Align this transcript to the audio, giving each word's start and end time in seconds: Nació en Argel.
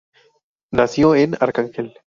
Nació 0.71 1.13
en 1.13 1.37
Argel. 1.39 1.93